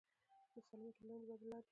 د 0.53 0.55
سالمې 0.67 0.91
ټولنې 0.97 1.17
د 1.21 1.23
ودې 1.29 1.47
لارې 1.51 1.67